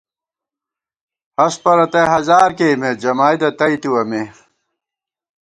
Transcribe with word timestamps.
ہست 1.39 1.59
پرَتَئ 1.63 2.05
ہزار 2.13 2.49
کېئیمېت 2.57 2.95
جمائیدہ 3.03 3.49
تئیتِوَہ 3.59 4.03
مے 4.09 4.23